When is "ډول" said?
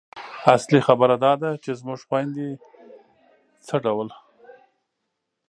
3.85-4.09